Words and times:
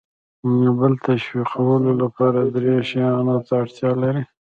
د 0.61 0.63
بل 0.79 0.93
د 0.97 1.01
تشویقولو 1.05 1.91
لپاره 2.01 2.39
درې 2.55 2.75
شیانو 2.89 3.35
ته 3.45 3.53
اړتیا 3.61 3.91
لر 4.01 4.15
ئ: 4.21 4.23